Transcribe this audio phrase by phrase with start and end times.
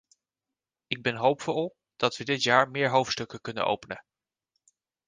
[0.87, 4.05] Ik ben hoopvol dat we dit jaar meer hoofdstukken kunnen openen.